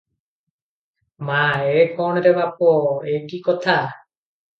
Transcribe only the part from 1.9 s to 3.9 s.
କଣ ରେ ବାପ! ଏ କି କଥା?